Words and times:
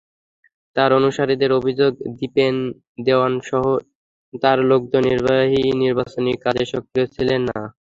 তাঁর 0.75 0.91
অনুসারীদের 0.93 1.51
অভিযোগ, 1.59 1.91
দীপেন 2.17 2.55
দেওয়ানসহ 3.05 3.63
তাঁর 4.33 4.57
লোকজন 4.71 5.03
নির্বাচনী 5.81 6.31
কাজে 6.43 6.65
সক্রিয় 6.73 7.07
ছিলেন 7.15 7.41
না। 7.49 7.59